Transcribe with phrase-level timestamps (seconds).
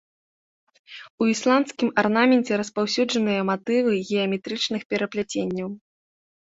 [1.23, 5.69] У ісламскім арнаменце распаўсюджаныя матывы геаметрычных перапляценняў.